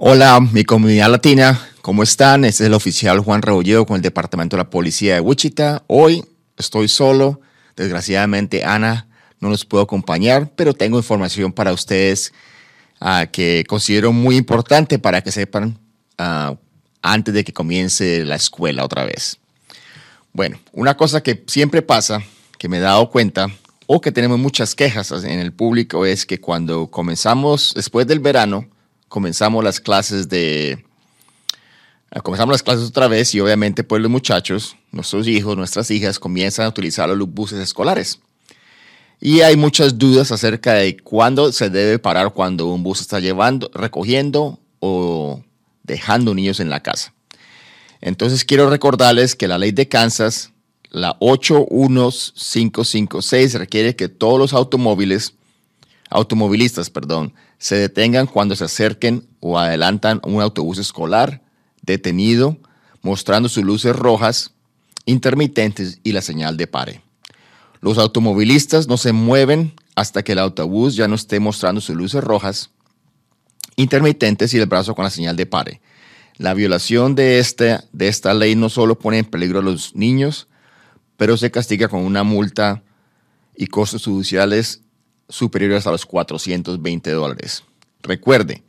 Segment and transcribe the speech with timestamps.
[0.00, 2.44] Hola, mi comunidad latina, ¿cómo están?
[2.44, 5.82] Este es el oficial Juan Rebolledo con el Departamento de la Policía de Wichita.
[5.88, 6.24] Hoy
[6.56, 7.40] estoy solo.
[7.74, 9.08] Desgraciadamente, Ana
[9.40, 12.32] no nos puede acompañar, pero tengo información para ustedes
[13.00, 15.76] uh, que considero muy importante para que sepan
[16.20, 16.54] uh,
[17.02, 19.38] antes de que comience la escuela otra vez.
[20.32, 22.22] Bueno, una cosa que siempre pasa,
[22.56, 23.48] que me he dado cuenta,
[23.88, 28.68] o que tenemos muchas quejas en el público, es que cuando comenzamos, después del verano,
[29.08, 30.84] comenzamos las clases de...
[32.10, 36.18] Ah, comenzamos las clases otra vez y obviamente pues los muchachos, nuestros hijos, nuestras hijas
[36.18, 38.20] comienzan a utilizar los buses escolares.
[39.20, 43.70] Y hay muchas dudas acerca de cuándo se debe parar cuando un bus está llevando,
[43.74, 45.42] recogiendo o
[45.82, 47.12] dejando niños en la casa.
[48.00, 50.52] Entonces quiero recordarles que la ley de Kansas,
[50.90, 55.34] la 81556, requiere que todos los automóviles,
[56.08, 61.42] automovilistas, perdón, se detengan cuando se acerquen o adelantan un autobús escolar
[61.82, 62.58] detenido,
[63.02, 64.52] mostrando sus luces rojas,
[65.04, 67.02] intermitentes y la señal de pare.
[67.80, 72.22] Los automovilistas no se mueven hasta que el autobús ya no esté mostrando sus luces
[72.22, 72.70] rojas,
[73.76, 75.80] intermitentes y el brazo con la señal de pare.
[76.36, 80.46] La violación de, este, de esta ley no solo pone en peligro a los niños,
[81.16, 82.82] pero se castiga con una multa
[83.56, 84.82] y costos judiciales
[85.28, 87.64] superiores a los 420 dólares.
[88.02, 88.62] Recuerde,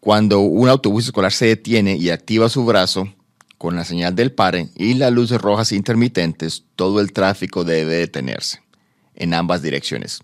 [0.00, 3.12] cuando un autobús escolar se detiene y activa su brazo
[3.58, 8.60] con la señal del pare y las luces rojas intermitentes, todo el tráfico debe detenerse
[9.14, 10.20] en ambas direcciones.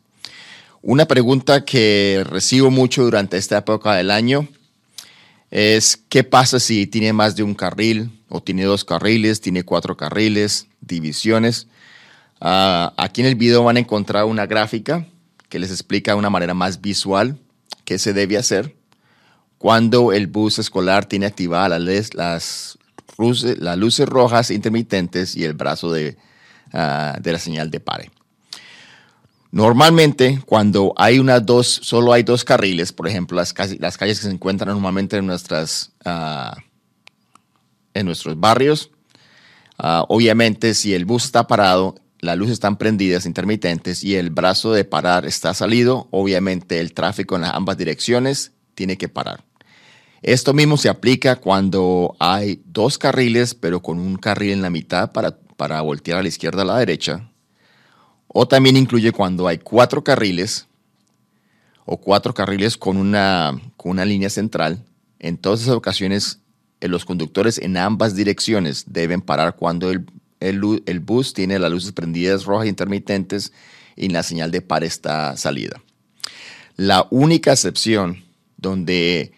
[0.83, 4.49] Una pregunta que recibo mucho durante esta época del año
[5.51, 9.97] es qué pasa si tiene más de un carril o tiene dos carriles, tiene cuatro
[9.97, 11.67] carriles, divisiones.
[12.41, 15.07] Uh, aquí en el video van a encontrar una gráfica
[15.53, 17.39] que les explica de una manera más visual
[17.85, 18.75] qué se debe hacer
[19.59, 22.79] cuando el bus escolar tiene activadas las,
[23.19, 26.17] luces, rojas intermitentes y el brazo de,
[26.73, 28.11] uh, de la señal de pare.
[29.51, 34.31] Normalmente, cuando hay una dos, solo hay dos carriles, por ejemplo, las, calles que se
[34.31, 35.31] encuentran normalmente en,
[37.95, 38.91] en nuestros barrios,
[39.79, 44.73] uh, obviamente si el bus está parado, las luces están prendidas, intermitentes, y el brazo
[44.73, 49.45] de parar está salido, obviamente el tráfico en ambas direcciones tiene que parar.
[50.23, 55.11] Esto mismo se aplica cuando hay dos carriles, pero con un carril en la mitad
[55.11, 57.29] para, para voltear a la izquierda a la derecha.
[58.29, 60.69] O también incluye cuando hay cuatro carriles
[61.85, 64.85] o cuatro carriles con una, con una línea central.
[65.19, 66.39] En todas esas ocasiones,
[66.81, 70.07] eh, los conductores en ambas direcciones deben parar cuando el
[70.49, 73.53] el, bus tiene las luces prendidas rojas intermitentes
[73.97, 75.81] y la señal de par está salida.
[76.77, 78.25] La única excepción
[78.57, 79.33] donde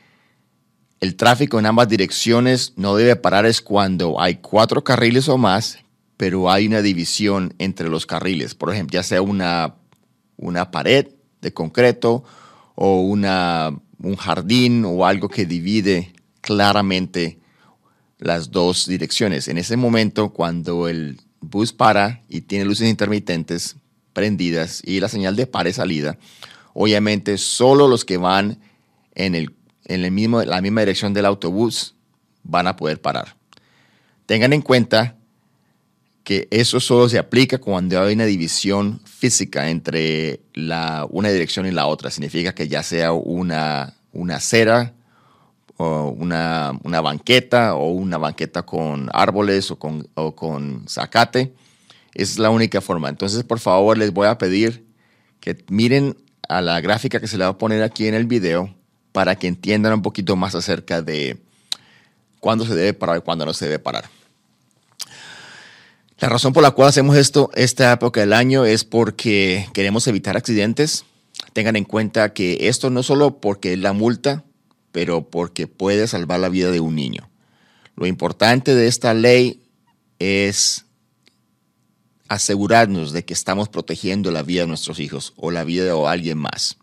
[1.01, 5.79] el tráfico en ambas direcciones no debe parar es cuando hay cuatro carriles o más,
[6.17, 8.55] pero hay una división entre los carriles.
[8.55, 9.75] Por ejemplo, ya sea una,
[10.37, 11.09] una pared
[11.43, 12.25] de concreto
[12.75, 17.39] o una, un jardín o algo que divide claramente
[18.25, 19.49] las dos direcciones.
[19.49, 23.77] En ese momento, cuando el bus para y tiene luces intermitentes
[24.15, 26.17] prendidas y la señal de pare salida,
[26.73, 28.59] obviamente solo los que van
[29.15, 29.55] en, el,
[29.85, 31.95] en el mismo, la misma dirección del autobús
[32.43, 33.37] van a poder parar.
[34.25, 35.17] Tengan en cuenta
[36.23, 41.73] que eso solo se aplica cuando hay una división física entre la, una dirección y
[41.73, 42.11] la otra.
[42.11, 44.95] Significa que ya sea una, una acera
[45.77, 51.53] o una, una, banqueta o una banqueta con árboles o con, o con zacate.
[52.15, 53.09] Esa es la única forma.
[53.09, 54.87] Entonces, por favor, les voy a pedir
[55.41, 56.17] que miren
[56.49, 58.75] a la gráfica que se le va a poner aquí en el video
[59.13, 61.39] para que entiendan un poquito más acerca de
[62.41, 64.05] cuándo se debe parar y cuándo no se debe parar.
[66.19, 70.37] La razón por la cual hacemos esto esta época del año es porque queremos evitar
[70.37, 71.05] accidentes.
[71.53, 74.45] Tengan en cuenta que esto no solo porque la multa
[74.95, 77.29] pero porque puede salvar la vida de un niño.
[77.97, 79.61] Lo importante de esta ley
[80.21, 80.85] es
[82.29, 86.39] asegurarnos de que estamos protegiendo la vida de nuestros hijos o la vida de alguien
[86.39, 86.77] más.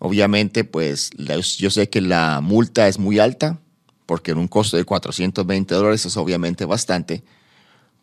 [0.00, 1.10] Obviamente, pues
[1.58, 3.60] yo sé que la multa es muy alta,
[4.04, 7.22] porque en un costo de 420 dólares es obviamente bastante,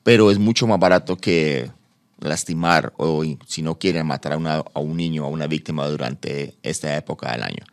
[0.03, 1.69] pero es mucho más barato que
[2.21, 6.55] lastimar o si no quieren matar a, a un niño o a una víctima durante
[6.63, 7.65] esta época del año.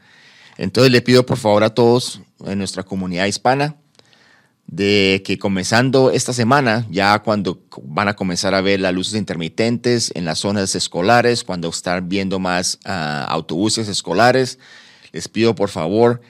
[0.58, 3.76] Entonces le pido por favor a todos en nuestra comunidad hispana
[4.66, 10.12] de que comenzando esta semana, ya cuando van a comenzar a ver las luces intermitentes
[10.14, 14.58] en las zonas escolares, cuando están viendo más uh, autobuses escolares,
[15.12, 16.22] les pido por favor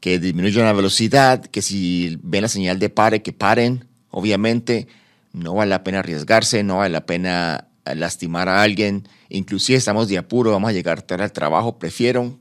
[0.00, 3.86] que disminuyan la velocidad, que si ven la señal de pare, que paren.
[4.10, 4.88] Obviamente
[5.32, 9.08] no vale la pena arriesgarse, no vale la pena lastimar a alguien.
[9.28, 11.78] Inclusive estamos de apuro, vamos a llegar tarde al trabajo.
[11.78, 12.38] Prefiero,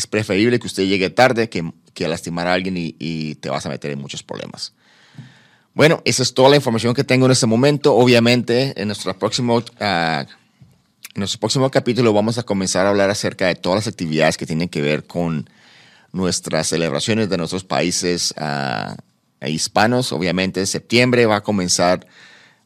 [0.00, 3.68] es preferible que usted llegue tarde que, que lastimar a alguien y, te vas a
[3.68, 4.72] meter en muchos problemas.
[5.74, 7.94] Bueno, esa es toda la información que tengo en este momento.
[7.94, 10.24] Obviamente, en nuestro próximo, ah,
[11.14, 14.46] en nuestro próximo capítulo vamos a comenzar a hablar acerca de todas las actividades que
[14.46, 15.48] tienen que ver con
[16.12, 20.12] nuestras celebraciones de nuestros países uh, hispanos.
[20.12, 22.06] Obviamente, en septiembre va a comenzar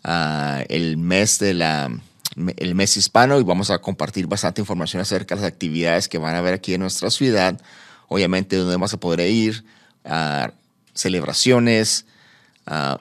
[0.04, 1.90] uh, el mes de la
[2.56, 6.34] el mes hispano y vamos a compartir bastante información acerca de las actividades que van
[6.34, 7.60] a haber aquí en nuestra ciudad.
[8.08, 9.64] Obviamente, donde vamos a poder ir,
[10.04, 10.52] a
[10.94, 12.06] celebraciones,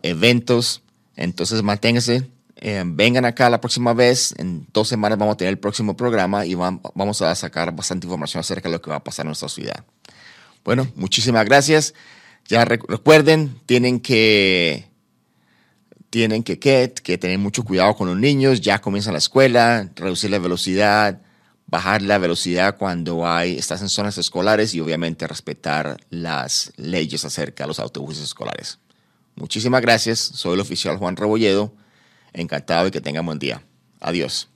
[0.02, 0.82] eventos.
[1.16, 2.30] Entonces, manténganse.
[2.56, 4.34] Eh, vengan acá la próxima vez.
[4.38, 8.40] En dos semanas vamos a tener el próximo programa y vamos a sacar bastante información
[8.40, 9.84] acerca de lo que va a pasar en nuestra ciudad.
[10.64, 11.94] Bueno, muchísimas gracias.
[12.48, 14.88] Ya recuerden, tienen que
[16.14, 20.38] tienen que, que, tener mucho cuidado con los niños, ya comienzan la escuela, reducir la
[20.38, 21.20] velocidad,
[21.66, 27.64] bajar la velocidad cuando hay, estás en zonas escolares y obviamente respetar las leyes acerca
[27.64, 28.78] de los autobuses escolares.
[29.34, 31.74] Muchísimas gracias, soy el oficial Juan Rebolledo,
[32.32, 33.64] encantado y que tengan buen día.
[34.00, 34.53] Adiós.